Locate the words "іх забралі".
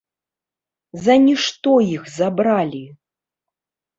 1.95-2.79